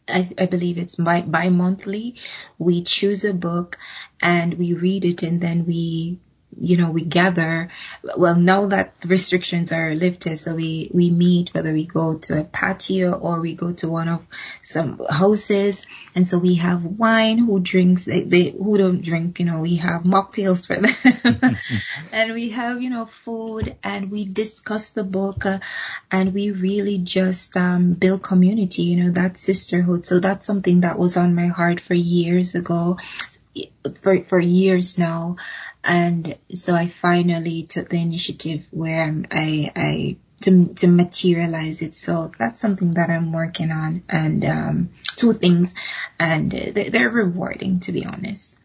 I, 0.08 0.30
I, 0.38 0.46
believe 0.46 0.78
it's 0.78 0.96
bi, 0.96 1.22
bi-monthly. 1.22 2.16
We 2.58 2.84
choose 2.84 3.24
a 3.26 3.34
book 3.34 3.78
and 4.22 4.56
we 4.56 4.74
read 4.74 5.06
it 5.06 5.24
and 5.24 5.40
then 5.40 5.66
we 5.66 6.20
you 6.60 6.78
know, 6.78 6.92
we 6.92 7.04
gather. 7.04 7.70
Well, 8.18 8.36
now 8.36 8.68
that 8.68 8.96
restrictions 9.06 9.72
are 9.72 9.94
lifted, 9.96 10.38
so 10.38 10.56
we, 10.56 10.90
we 10.94 11.10
meet, 11.10 11.54
whether 11.54 11.74
we 11.74 11.86
go 11.86 12.18
to 12.20 12.40
a 12.40 12.44
patio 12.44 13.14
or 13.14 13.42
we 13.42 13.54
go 13.54 13.74
to 13.74 13.90
one 13.90 14.08
of 14.08 14.26
some 14.64 15.02
houses. 15.10 15.86
And 16.16 16.28
so 16.28 16.38
we 16.38 16.56
have 16.56 16.84
wine, 16.84 17.38
who 17.38 17.60
drinks, 17.60 18.06
they, 18.06 18.24
they 18.24 18.52
who 18.52 18.78
don't 18.78 19.02
drink, 19.02 19.40
you 19.40 19.46
know, 19.46 19.62
we 19.62 19.78
have 19.78 20.04
mocktails 20.04 20.68
for 20.68 20.76
them. 20.76 21.56
and 22.12 22.34
we 22.34 22.50
have, 22.50 22.82
you 22.82 22.90
know, 22.90 23.06
food 23.06 23.76
and 23.84 24.12
we 24.12 24.26
discuss 24.26 24.92
the 24.92 25.04
book 25.04 25.46
uh, 25.46 25.60
and 26.12 26.34
we 26.34 26.52
really 26.52 26.98
just, 26.98 27.58
um, 27.58 27.94
build 27.94 28.24
community, 28.24 28.84
you 28.84 29.04
know, 29.04 29.12
that 29.12 29.38
sisterhood. 29.38 30.06
So 30.06 30.20
that's 30.20 30.46
something 30.46 30.82
that 30.82 31.00
was 31.00 31.18
on 31.18 31.36
my 31.36 31.48
heart 31.48 31.80
for 31.80 31.94
years 31.94 32.56
ago 32.56 32.98
for 34.02 34.24
for 34.24 34.40
years 34.40 34.98
now, 34.98 35.38
and 35.84 36.38
so 36.54 36.74
I 36.74 36.88
finally 36.88 37.64
took 37.64 37.90
the 37.90 38.02
initiative 38.02 38.66
where 38.72 39.24
I 39.32 39.72
I 39.76 40.18
to 40.42 40.74
to 40.76 40.88
materialize 40.88 41.82
it. 41.82 41.94
So 41.94 42.32
that's 42.38 42.60
something 42.60 42.96
that 42.96 43.10
I'm 43.10 43.32
working 43.32 43.72
on, 43.72 44.04
and 44.10 44.46
um, 44.46 44.90
two 45.16 45.34
things, 45.34 45.76
and 46.20 46.52
they're 46.52 47.10
rewarding 47.10 47.80
to 47.82 47.92
be 47.92 48.06
honest. 48.06 48.56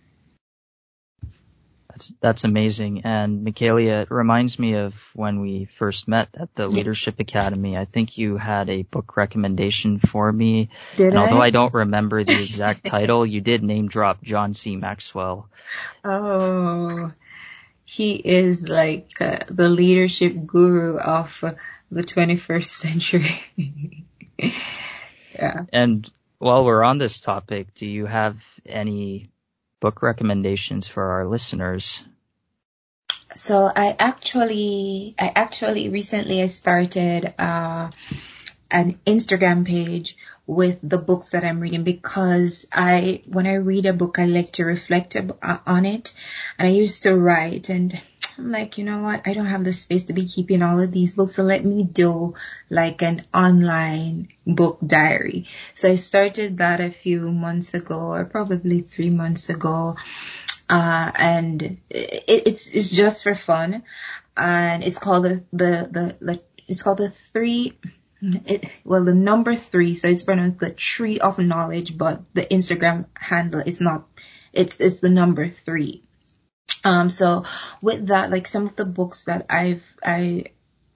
That's 1.98 2.14
that's 2.20 2.44
amazing. 2.44 3.02
And 3.02 3.44
Michallia, 3.44 4.02
it 4.02 4.10
reminds 4.10 4.56
me 4.56 4.74
of 4.74 4.94
when 5.14 5.40
we 5.40 5.64
first 5.64 6.06
met 6.06 6.28
at 6.34 6.54
the 6.54 6.68
Leadership 6.68 7.18
Academy. 7.18 7.76
I 7.76 7.86
think 7.86 8.16
you 8.16 8.36
had 8.36 8.70
a 8.70 8.82
book 8.82 9.16
recommendation 9.16 9.98
for 9.98 10.32
me. 10.32 10.70
Did 10.96 11.08
and 11.08 11.18
I? 11.18 11.22
although 11.22 11.42
I 11.42 11.50
don't 11.50 11.74
remember 11.74 12.22
the 12.22 12.40
exact 12.40 12.84
title, 12.84 13.26
you 13.26 13.40
did 13.40 13.64
name 13.64 13.88
drop 13.88 14.22
John 14.22 14.54
C. 14.54 14.76
Maxwell. 14.76 15.48
Oh, 16.04 17.08
he 17.84 18.14
is 18.14 18.68
like 18.68 19.20
uh, 19.20 19.40
the 19.48 19.68
leadership 19.68 20.34
guru 20.46 20.98
of 20.98 21.42
uh, 21.42 21.54
the 21.90 22.04
21st 22.04 22.64
century. 22.64 23.44
yeah. 25.34 25.64
And 25.72 26.08
while 26.38 26.64
we're 26.64 26.84
on 26.84 26.98
this 26.98 27.18
topic, 27.18 27.74
do 27.74 27.88
you 27.88 28.06
have 28.06 28.36
any 28.64 29.30
book 29.80 30.02
recommendations 30.02 30.86
for 30.86 31.02
our 31.02 31.26
listeners? 31.26 32.02
So 33.34 33.70
I 33.74 33.94
actually, 33.98 35.14
I 35.18 35.32
actually 35.34 35.88
recently 35.90 36.42
I 36.42 36.46
started 36.46 37.34
uh, 37.38 37.90
an 38.70 38.98
Instagram 39.06 39.66
page 39.66 40.16
with 40.46 40.78
the 40.82 40.98
books 40.98 41.30
that 41.30 41.44
I'm 41.44 41.60
reading 41.60 41.84
because 41.84 42.66
I, 42.72 43.22
when 43.26 43.46
I 43.46 43.54
read 43.54 43.84
a 43.84 43.92
book, 43.92 44.18
I 44.18 44.24
like 44.24 44.52
to 44.52 44.64
reflect 44.64 45.14
on 45.14 45.86
it, 45.86 46.14
and 46.58 46.66
I 46.66 46.70
used 46.70 47.02
to 47.02 47.14
write 47.14 47.68
and 47.68 48.00
I'm 48.38 48.52
like, 48.52 48.78
you 48.78 48.84
know 48.84 49.02
what? 49.02 49.26
I 49.26 49.34
don't 49.34 49.46
have 49.46 49.64
the 49.64 49.72
space 49.72 50.04
to 50.04 50.12
be 50.12 50.24
keeping 50.24 50.62
all 50.62 50.78
of 50.78 50.92
these 50.92 51.14
books. 51.14 51.34
So 51.34 51.42
let 51.42 51.64
me 51.64 51.82
do 51.82 52.34
like 52.70 53.02
an 53.02 53.22
online 53.34 54.28
book 54.46 54.78
diary. 54.86 55.46
So 55.74 55.90
I 55.90 55.96
started 55.96 56.58
that 56.58 56.80
a 56.80 56.92
few 56.92 57.32
months 57.32 57.74
ago 57.74 57.98
or 57.98 58.24
probably 58.24 58.82
three 58.82 59.10
months 59.10 59.50
ago. 59.50 59.96
Uh, 60.70 61.10
and 61.16 61.80
it, 61.90 62.24
it's, 62.46 62.70
it's 62.70 62.90
just 62.92 63.24
for 63.24 63.34
fun. 63.34 63.82
And 64.36 64.84
it's 64.84 65.00
called 65.00 65.24
the, 65.24 65.44
the, 65.52 65.88
the, 65.90 66.16
the 66.20 66.40
it's 66.68 66.82
called 66.82 66.98
the 66.98 67.10
three, 67.10 67.76
it, 68.22 68.70
well, 68.84 69.04
the 69.04 69.14
number 69.14 69.56
three, 69.56 69.94
so 69.94 70.06
it's 70.06 70.22
pronounced 70.22 70.60
the 70.60 70.70
tree 70.70 71.18
of 71.18 71.38
knowledge, 71.38 71.98
but 71.98 72.22
the 72.34 72.42
Instagram 72.42 73.06
handle 73.14 73.62
is 73.66 73.80
not, 73.80 74.06
it's, 74.52 74.78
it's 74.80 75.00
the 75.00 75.08
number 75.08 75.48
three. 75.48 76.04
Um, 76.84 77.10
so 77.10 77.44
with 77.82 78.06
that, 78.08 78.30
like 78.30 78.46
some 78.46 78.66
of 78.66 78.76
the 78.76 78.84
books 78.84 79.24
that 79.24 79.46
I've, 79.50 79.84
I, 80.04 80.44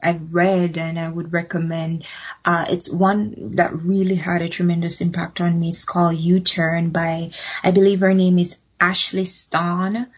I've 0.03 0.35
read 0.35 0.79
and 0.79 0.99
I 0.99 1.09
would 1.09 1.33
recommend, 1.33 2.05
uh, 2.45 2.67
it's 2.69 2.91
one 2.91 3.57
that 3.57 3.75
really 3.75 4.17
had 4.17 4.43
a 4.43 4.49
tremendous 4.49 5.01
impact 5.01 5.41
on 5.41 5.59
me. 5.59 5.71
It's 5.71 5.85
called 5.85 6.17
U-Turn 6.17 6.91
by, 6.91 7.31
I 7.63 7.71
believe 7.71 8.01
her 8.01 8.15
name 8.15 8.39
is 8.39 8.59
Ashley 8.81 9.25
Stahn. 9.25 10.09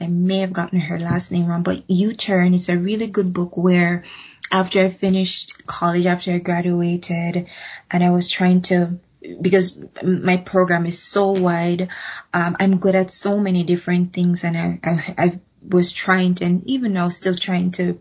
I 0.00 0.06
may 0.06 0.38
have 0.38 0.52
gotten 0.52 0.80
her 0.80 0.98
last 0.98 1.30
name 1.30 1.46
wrong, 1.46 1.62
but 1.62 1.88
U-Turn 1.90 2.54
is 2.54 2.68
a 2.68 2.78
really 2.78 3.06
good 3.06 3.32
book 3.32 3.56
where 3.56 4.04
after 4.50 4.80
I 4.80 4.90
finished 4.90 5.66
college, 5.66 6.06
after 6.06 6.32
I 6.32 6.38
graduated 6.38 7.48
and 7.90 8.04
I 8.04 8.10
was 8.10 8.30
trying 8.30 8.62
to 8.62 8.98
because 9.40 9.84
my 10.02 10.36
program 10.38 10.86
is 10.86 11.02
so 11.02 11.32
wide. 11.32 11.88
Um, 12.32 12.56
I'm 12.58 12.78
good 12.78 12.94
at 12.94 13.10
so 13.10 13.38
many 13.38 13.64
different 13.64 14.12
things 14.12 14.44
and 14.44 14.56
I, 14.56 14.80
I, 14.84 15.14
I 15.18 15.40
was 15.66 15.92
trying 15.92 16.36
to, 16.36 16.44
and 16.44 16.66
even 16.66 16.92
now 16.92 17.08
still 17.08 17.34
trying 17.34 17.72
to, 17.72 18.00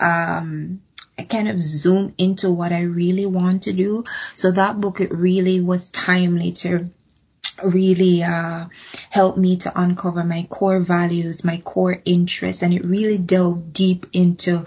um, 0.00 0.80
kind 1.28 1.48
of 1.48 1.60
zoom 1.60 2.14
into 2.18 2.50
what 2.50 2.72
I 2.72 2.82
really 2.82 3.26
want 3.26 3.64
to 3.64 3.72
do. 3.72 4.04
So 4.34 4.50
that 4.52 4.80
book, 4.80 5.00
it 5.00 5.12
really 5.12 5.60
was 5.60 5.90
timely 5.90 6.52
to 6.52 6.90
really 7.62 8.22
uh, 8.22 8.66
me 9.36 9.56
to 9.58 9.80
uncover 9.80 10.24
my 10.24 10.46
core 10.50 10.80
values, 10.80 11.44
my 11.44 11.58
core 11.58 11.96
interests, 12.04 12.62
and 12.62 12.74
it 12.74 12.84
really 12.84 13.18
delved 13.18 13.72
deep 13.72 14.06
into, 14.12 14.64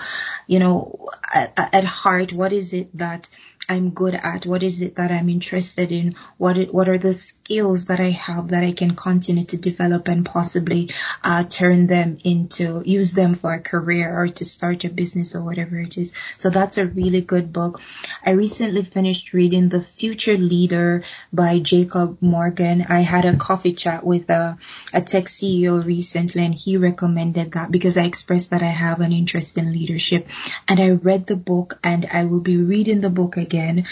you 0.47 0.59
know, 0.59 1.09
at, 1.33 1.53
at 1.57 1.83
heart, 1.83 2.31
what 2.31 2.53
is 2.53 2.73
it 2.73 2.97
that 2.97 3.27
I'm 3.69 3.89
good 3.89 4.15
at? 4.15 4.45
What 4.45 4.63
is 4.63 4.81
it 4.81 4.95
that 4.95 5.11
I'm 5.11 5.27
interested 5.27 5.91
in? 5.91 6.15
What 6.37 6.57
it, 6.57 6.73
what 6.73 6.87
are 6.87 6.97
the 6.97 7.13
skills 7.13 7.87
that 7.87 7.99
I 7.99 8.11
have 8.11 8.49
that 8.49 8.63
I 8.63 8.71
can 8.71 8.95
continue 8.95 9.43
to 9.43 9.57
develop 9.57 10.07
and 10.07 10.25
possibly 10.25 10.91
uh, 11.21 11.43
turn 11.43 11.87
them 11.87 12.17
into 12.23 12.81
use 12.85 13.11
them 13.11 13.35
for 13.35 13.53
a 13.53 13.59
career 13.59 14.17
or 14.17 14.29
to 14.29 14.45
start 14.45 14.85
a 14.85 14.89
business 14.89 15.35
or 15.35 15.43
whatever 15.43 15.77
it 15.79 15.97
is. 15.97 16.13
So 16.37 16.49
that's 16.49 16.77
a 16.77 16.87
really 16.87 17.19
good 17.19 17.51
book. 17.51 17.81
I 18.25 18.31
recently 18.31 18.83
finished 18.83 19.33
reading 19.33 19.67
The 19.67 19.81
Future 19.81 20.37
Leader 20.37 21.03
by 21.33 21.59
Jacob 21.59 22.19
Morgan. 22.21 22.85
I 22.87 23.01
had 23.01 23.25
a 23.25 23.35
coffee 23.35 23.73
chat 23.73 24.05
with 24.05 24.29
a, 24.29 24.57
a 24.93 25.01
tech 25.01 25.25
CEO 25.25 25.83
recently 25.83 26.45
and 26.45 26.55
he 26.55 26.77
recommended 26.77 27.51
that 27.51 27.69
because 27.69 27.97
I 27.97 28.03
expressed 28.03 28.51
that 28.51 28.63
I 28.63 28.67
have 28.67 29.01
an 29.01 29.11
interest 29.11 29.57
in 29.57 29.73
leadership 29.73 30.29
and 30.69 30.79
I 30.79 30.91
read 30.91 31.27
the 31.27 31.35
book 31.35 31.79
and 31.83 32.05
I 32.05 32.23
will 32.23 32.39
be 32.39 32.55
reading 32.55 33.01
the 33.01 33.09
book 33.09 33.35
again 33.35 33.56
again. 33.57 33.87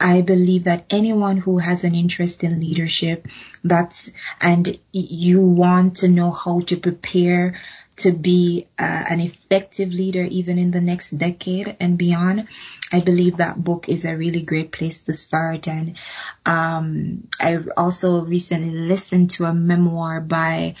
I 0.00 0.22
believe 0.22 0.64
that 0.64 0.86
anyone 0.90 1.38
who 1.38 1.58
has 1.58 1.84
an 1.84 1.94
interest 1.94 2.44
in 2.44 2.60
leadership, 2.60 3.26
that's, 3.64 4.10
and 4.40 4.78
you 4.92 5.40
want 5.40 5.96
to 5.98 6.08
know 6.08 6.30
how 6.30 6.60
to 6.60 6.76
prepare 6.76 7.58
to 7.96 8.12
be 8.12 8.68
uh, 8.78 9.04
an 9.10 9.20
effective 9.20 9.88
leader 9.88 10.22
even 10.22 10.56
in 10.56 10.70
the 10.70 10.80
next 10.80 11.10
decade 11.10 11.76
and 11.80 11.98
beyond, 11.98 12.46
I 12.92 13.00
believe 13.00 13.38
that 13.38 13.62
book 13.62 13.88
is 13.88 14.04
a 14.04 14.16
really 14.16 14.42
great 14.42 14.70
place 14.70 15.02
to 15.04 15.12
start. 15.12 15.66
And 15.66 15.98
um, 16.46 17.26
I 17.40 17.58
also 17.76 18.24
recently 18.24 18.78
listened 18.78 19.30
to 19.30 19.46
a 19.46 19.52
memoir 19.52 20.20
by 20.20 20.76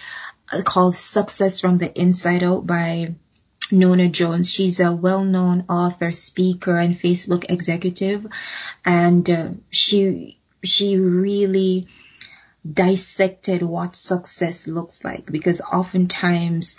uh, 0.52 0.62
called 0.62 0.94
Success 0.94 1.60
from 1.60 1.78
the 1.78 1.92
Inside 2.00 2.44
Out 2.44 2.64
by 2.64 3.16
Nona 3.70 4.08
Jones. 4.08 4.50
She's 4.50 4.80
a 4.80 4.92
well-known 4.92 5.64
author, 5.68 6.12
speaker, 6.12 6.76
and 6.76 6.94
Facebook 6.94 7.46
executive, 7.48 8.26
and 8.84 9.28
uh, 9.28 9.50
she 9.70 10.38
she 10.62 10.98
really 10.98 11.86
dissected 12.70 13.62
what 13.62 13.96
success 13.96 14.66
looks 14.66 15.04
like 15.04 15.26
because 15.26 15.60
oftentimes 15.60 16.76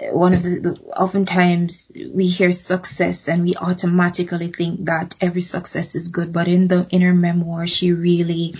uh, 0.00 0.06
one 0.16 0.34
of 0.34 0.42
the, 0.42 0.60
the, 0.60 0.80
oftentimes 0.96 1.92
we 2.12 2.26
hear 2.26 2.50
success 2.50 3.28
and 3.28 3.44
we 3.44 3.54
automatically 3.54 4.48
think 4.48 4.86
that 4.86 5.14
every 5.20 5.42
success 5.42 5.94
is 5.94 6.08
good 6.08 6.32
but 6.32 6.48
in 6.48 6.66
the 6.66 6.86
inner 6.90 7.14
memoir 7.14 7.66
she 7.66 7.92
really 7.92 8.54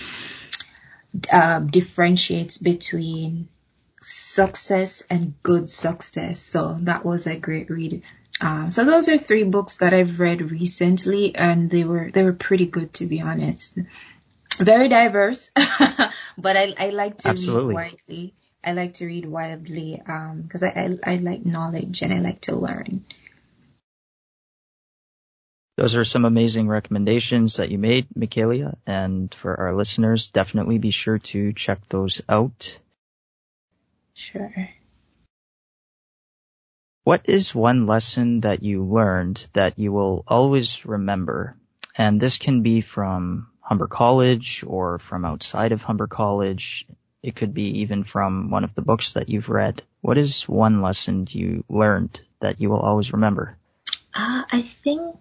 uh, 1.31 1.59
differentiates 1.59 2.59
between 2.59 3.49
success 4.01 5.03
and 5.09 5.35
good 5.43 5.69
success. 5.69 6.39
So 6.39 6.77
that 6.81 7.05
was 7.05 7.27
a 7.27 7.37
great 7.37 7.69
read. 7.69 8.03
Um, 8.41 8.71
so 8.71 8.85
those 8.85 9.09
are 9.09 9.17
three 9.17 9.43
books 9.43 9.77
that 9.77 9.93
I've 9.93 10.19
read 10.19 10.51
recently, 10.51 11.35
and 11.35 11.69
they 11.69 11.83
were 11.83 12.09
they 12.11 12.23
were 12.23 12.33
pretty 12.33 12.65
good 12.65 12.93
to 12.95 13.05
be 13.05 13.21
honest. 13.21 13.77
Very 14.57 14.87
diverse, 14.89 15.51
but 16.37 16.57
I 16.57 16.73
I 16.77 16.89
like 16.89 17.17
to 17.19 17.29
Absolutely. 17.29 17.75
read 17.75 17.91
widely. 17.91 18.33
I 18.63 18.73
like 18.73 18.93
to 18.95 19.05
read 19.05 19.25
widely 19.25 19.95
because 19.97 20.63
um, 20.63 20.71
I, 20.75 20.97
I 21.03 21.13
I 21.13 21.15
like 21.17 21.45
knowledge 21.45 22.01
and 22.01 22.13
I 22.13 22.19
like 22.19 22.41
to 22.41 22.55
learn. 22.55 23.05
Those 25.79 25.95
are 25.95 26.03
some 26.03 26.25
amazing 26.25 26.67
recommendations 26.67 27.55
that 27.55 27.71
you 27.71 27.77
made, 27.77 28.07
Michallia, 28.13 28.75
and 28.85 29.33
for 29.33 29.57
our 29.57 29.73
listeners, 29.73 30.27
definitely 30.27 30.77
be 30.77 30.91
sure 30.91 31.19
to 31.19 31.53
check 31.53 31.79
those 31.87 32.21
out. 32.27 32.77
Sure. 34.19 34.69
What 37.05 37.21
is 37.23 37.55
one 37.55 37.87
lesson 37.87 38.41
that 38.41 38.61
you 38.61 38.83
learned 38.83 39.47
that 39.53 39.79
you 39.79 39.93
will 39.93 40.25
always 40.27 40.85
remember? 40.85 41.55
And 41.95 42.19
this 42.19 42.37
can 42.37 42.61
be 42.61 42.81
from 42.81 43.47
Humber 43.61 43.87
College 43.87 44.65
or 44.67 44.99
from 44.99 45.23
outside 45.23 45.71
of 45.71 45.83
Humber 45.83 46.07
College. 46.07 46.85
It 47.23 47.37
could 47.37 47.53
be 47.53 47.79
even 47.79 48.03
from 48.03 48.51
one 48.51 48.65
of 48.65 48.75
the 48.75 48.81
books 48.81 49.13
that 49.13 49.29
you've 49.29 49.49
read. 49.49 49.83
What 50.01 50.17
is 50.17 50.43
one 50.49 50.81
lesson 50.81 51.25
you 51.29 51.63
learned 51.69 52.19
that 52.41 52.59
you 52.59 52.69
will 52.69 52.81
always 52.81 53.13
remember? 53.13 53.57
Uh, 54.13 54.43
I 54.51 54.61
think 54.61 55.15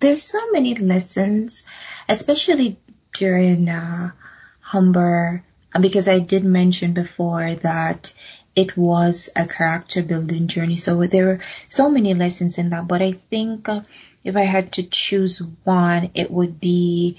there's 0.00 0.24
so 0.24 0.50
many 0.52 0.74
lessons, 0.74 1.64
especially 2.08 2.78
during 3.12 3.68
uh, 3.68 4.12
Humber 4.60 5.44
because 5.80 6.08
I 6.08 6.18
did 6.18 6.44
mention 6.44 6.92
before 6.92 7.54
that 7.54 8.12
it 8.54 8.76
was 8.76 9.30
a 9.34 9.46
character 9.46 10.02
building 10.02 10.46
journey. 10.46 10.76
So 10.76 11.04
there 11.04 11.26
were 11.26 11.40
so 11.66 11.88
many 11.88 12.14
lessons 12.14 12.58
in 12.58 12.70
that, 12.70 12.86
but 12.86 13.00
I 13.02 13.12
think 13.12 13.68
uh, 13.68 13.80
if 14.24 14.36
I 14.36 14.42
had 14.42 14.72
to 14.72 14.82
choose 14.82 15.42
one, 15.64 16.10
it 16.14 16.30
would 16.30 16.60
be 16.60 17.18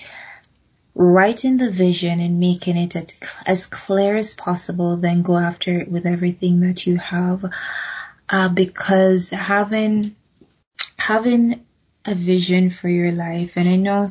writing 0.96 1.58
the 1.58 1.72
vision 1.72 2.20
and 2.20 2.40
making 2.40 2.78
it 2.78 2.96
as 3.48 3.66
clear 3.66 4.16
as 4.16 4.36
possible, 4.36 4.98
then 4.98 5.24
go 5.24 5.36
after 5.36 5.80
it 5.80 5.90
with 5.90 6.06
everything 6.06 6.60
that 6.62 6.86
you 6.86 6.98
have. 6.98 7.44
Uh, 8.30 8.50
because 8.50 9.32
having, 9.32 10.16
having 10.98 11.66
a 12.06 12.14
vision 12.14 12.70
for 12.70 12.90
your 12.90 13.12
life, 13.12 13.58
and 13.58 13.68
I 13.68 13.76
know 13.76 14.10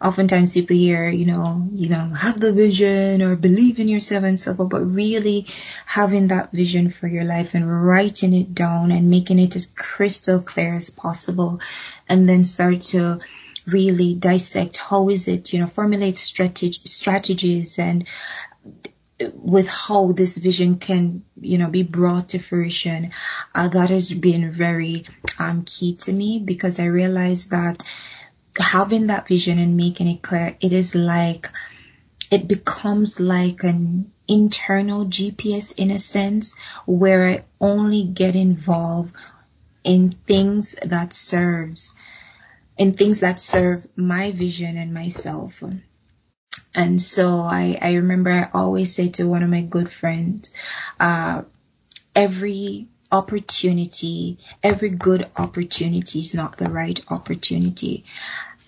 oftentimes 0.00 0.54
people 0.54 0.76
hear, 0.76 1.08
you 1.08 1.24
know, 1.24 1.68
you 1.72 1.88
know, 1.88 2.08
have 2.08 2.38
the 2.38 2.52
vision 2.52 3.22
or 3.22 3.36
believe 3.36 3.80
in 3.80 3.88
yourself 3.88 4.24
and 4.24 4.38
so 4.38 4.54
forth, 4.54 4.70
but 4.70 4.84
really 4.84 5.46
having 5.86 6.28
that 6.28 6.52
vision 6.52 6.90
for 6.90 7.08
your 7.08 7.24
life 7.24 7.54
and 7.54 7.74
writing 7.74 8.34
it 8.34 8.54
down 8.54 8.92
and 8.92 9.10
making 9.10 9.38
it 9.38 9.56
as 9.56 9.66
crystal 9.66 10.40
clear 10.40 10.74
as 10.74 10.90
possible 10.90 11.60
and 12.08 12.28
then 12.28 12.44
start 12.44 12.80
to 12.80 13.20
really 13.66 14.14
dissect 14.14 14.76
how 14.76 15.08
is 15.08 15.28
it, 15.28 15.52
you 15.52 15.60
know, 15.60 15.66
formulate 15.66 16.16
strategies 16.16 17.78
and 17.78 18.06
with 19.34 19.68
how 19.68 20.12
this 20.12 20.36
vision 20.36 20.78
can, 20.78 21.24
you 21.40 21.58
know, 21.58 21.68
be 21.68 21.82
brought 21.82 22.30
to 22.30 22.38
fruition. 22.38 23.10
Uh, 23.54 23.68
that 23.68 23.90
has 23.90 24.12
been 24.12 24.52
very 24.52 25.06
um, 25.38 25.64
key 25.64 25.96
to 25.96 26.12
me 26.12 26.38
because 26.38 26.78
I 26.78 26.86
realized 26.86 27.50
that 27.50 27.82
having 28.56 29.08
that 29.08 29.28
vision 29.28 29.58
and 29.58 29.76
making 29.76 30.08
it 30.08 30.22
clear, 30.22 30.56
it 30.60 30.72
is 30.72 30.94
like, 30.94 31.48
it 32.30 32.46
becomes 32.46 33.20
like 33.20 33.64
an 33.64 34.12
internal 34.26 35.06
GPS 35.06 35.78
in 35.78 35.90
a 35.90 35.98
sense 35.98 36.56
where 36.86 37.26
I 37.26 37.44
only 37.60 38.04
get 38.04 38.36
involved 38.36 39.14
in 39.84 40.12
things 40.12 40.74
that 40.82 41.12
serves, 41.12 41.94
in 42.76 42.92
things 42.92 43.20
that 43.20 43.40
serve 43.40 43.86
my 43.96 44.32
vision 44.32 44.76
and 44.76 44.92
myself. 44.92 45.62
And 46.74 47.00
so 47.00 47.40
I, 47.40 47.78
I 47.80 47.94
remember 47.94 48.30
I 48.30 48.50
always 48.52 48.94
say 48.94 49.08
to 49.10 49.28
one 49.28 49.42
of 49.42 49.50
my 49.50 49.62
good 49.62 49.90
friends, 49.90 50.52
uh, 51.00 51.42
every 52.14 52.88
opportunity, 53.10 54.38
every 54.62 54.90
good 54.90 55.28
opportunity 55.36 56.20
is 56.20 56.34
not 56.34 56.56
the 56.56 56.70
right 56.70 57.00
opportunity. 57.08 58.04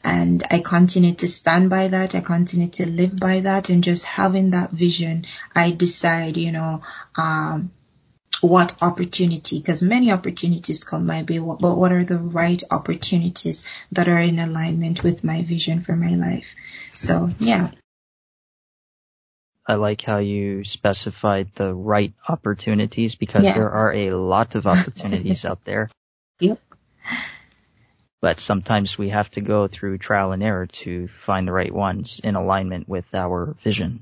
And 0.02 0.46
I 0.50 0.60
continue 0.60 1.14
to 1.14 1.28
stand 1.28 1.68
by 1.68 1.88
that. 1.88 2.14
I 2.14 2.20
continue 2.20 2.68
to 2.68 2.88
live 2.88 3.16
by 3.16 3.40
that 3.40 3.68
and 3.68 3.84
just 3.84 4.06
having 4.06 4.50
that 4.50 4.70
vision, 4.70 5.26
I 5.54 5.72
decide, 5.72 6.38
you 6.38 6.52
know, 6.52 6.82
um, 7.16 7.70
what 8.40 8.74
opportunity, 8.80 9.58
because 9.58 9.82
many 9.82 10.10
opportunities 10.10 10.82
come 10.82 11.04
my 11.04 11.22
way, 11.28 11.38
but 11.38 11.76
what 11.76 11.92
are 11.92 12.04
the 12.04 12.16
right 12.16 12.62
opportunities 12.70 13.64
that 13.92 14.08
are 14.08 14.18
in 14.18 14.38
alignment 14.38 15.02
with 15.02 15.22
my 15.22 15.42
vision 15.42 15.82
for 15.82 15.94
my 15.94 16.14
life? 16.14 16.54
So 16.94 17.28
yeah. 17.38 17.72
I 19.70 19.74
like 19.74 20.02
how 20.02 20.18
you 20.18 20.64
specified 20.64 21.54
the 21.54 21.72
right 21.72 22.12
opportunities 22.28 23.14
because 23.14 23.44
yeah. 23.44 23.54
there 23.54 23.70
are 23.70 23.92
a 23.92 24.10
lot 24.10 24.54
of 24.54 24.66
opportunities 24.66 25.44
out 25.44 25.64
there. 25.64 25.90
Yep 26.42 26.58
but 28.20 28.38
sometimes 28.38 28.98
we 28.98 29.08
have 29.08 29.30
to 29.32 29.40
go 29.40 29.66
through 29.66 29.98
trial 29.98 30.32
and 30.32 30.42
error 30.42 30.66
to 30.66 31.08
find 31.08 31.48
the 31.48 31.52
right 31.52 31.72
ones 31.72 32.20
in 32.22 32.34
alignment 32.34 32.88
with 32.88 33.14
our 33.14 33.56
vision. 33.62 34.00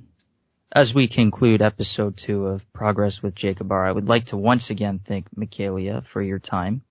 As 0.72 0.92
we 0.92 1.08
conclude 1.08 1.62
episode 1.62 2.16
two 2.16 2.46
of 2.46 2.72
Progress 2.72 3.22
with 3.22 3.34
Jacob 3.34 3.72
R, 3.72 3.86
I 3.86 3.92
would 3.92 4.08
like 4.08 4.26
to 4.26 4.36
once 4.36 4.70
again 4.70 4.98
thank 4.98 5.30
Michallia 5.34 6.04
for 6.04 6.20
your 6.20 6.38
time. 6.38 6.82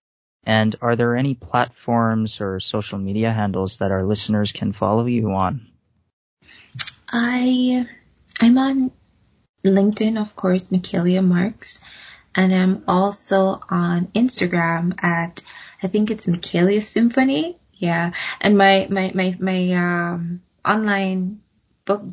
And 0.43 0.75
are 0.81 0.95
there 0.95 1.15
any 1.15 1.35
platforms 1.35 2.39
or 2.39 2.59
social 2.59 2.97
media 2.97 3.31
handles 3.31 3.77
that 3.77 3.91
our 3.91 4.03
listeners 4.03 4.53
can 4.53 4.71
follow 4.71 5.05
you 5.05 5.31
on? 5.31 5.67
I 7.09 7.87
I'm 8.39 8.58
on 8.58 8.91
LinkedIn, 9.65 10.19
of 10.21 10.36
course, 10.36 10.63
Michallia 10.63 11.23
Marks, 11.23 11.80
and 12.36 12.54
I'm 12.54 12.84
also 12.88 13.60
on 13.69 14.08
Instagram 14.08 15.04
at 15.04 15.41
I 15.82 15.88
think 15.88 16.12
it's 16.12 16.26
Michallia 16.26 16.82
Symphony. 16.82 17.58
Yeah, 17.73 18.13
and 18.41 18.58
my 18.58 18.88
my 18.89 19.12
my 19.13 19.36
my 19.39 19.71
um 19.73 20.41
online 20.65 21.41
book 21.86 22.04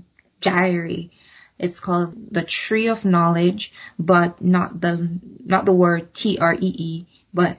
diary. 0.41 1.11
It's 1.59 1.79
called 1.79 2.15
The 2.33 2.43
Tree 2.43 2.89
of 2.89 3.05
Knowledge, 3.05 3.73
but 3.99 4.43
not 4.43 4.81
the 4.81 5.21
not 5.45 5.67
the 5.67 5.73
word 5.73 6.13
T 6.15 6.39
R 6.39 6.55
E 6.55 6.59
E, 6.61 7.07
but 7.33 7.59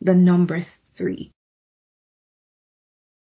the 0.00 0.14
number 0.14 0.60
three. 0.94 1.30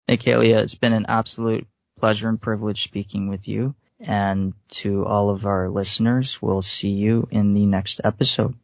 Michallia, 0.10 0.62
it's 0.62 0.75
been 0.75 0.93
an 0.93 1.06
absolute 1.08 1.67
pleasure 1.97 2.30
and 2.30 2.41
privilege 2.41 2.84
speaking 2.84 3.30
with 3.30 3.47
you. 3.47 3.75
And 4.01 4.53
to 4.69 5.05
all 5.05 5.31
of 5.31 5.45
our 5.45 5.69
listeners, 5.69 6.41
we'll 6.41 6.62
see 6.62 6.91
you 6.91 7.27
in 7.31 7.53
the 7.53 7.65
next 7.65 8.01
episode. 8.03 8.55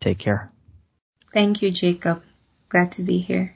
Take 0.00 0.18
care. 0.18 0.52
Thank 1.32 1.62
you, 1.62 1.70
Jacob. 1.70 2.22
Glad 2.68 2.92
to 2.92 3.02
be 3.02 3.18
here. 3.18 3.55